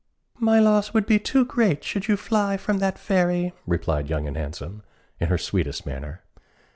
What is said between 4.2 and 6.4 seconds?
and Handsome, in her sweetest manner.